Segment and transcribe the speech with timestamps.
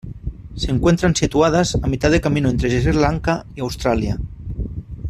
[0.55, 4.17] Se encuentran situadas a mitad de camino entre Sri Lanka y Australia.